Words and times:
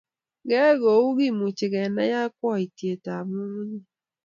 Ngeyai 0.43 0.77
kou 0.81 1.07
kemuchi 1.17 1.65
Kenai 1.73 2.11
yakwaiyetab 2.13 3.25
ngungunyek 3.33 3.85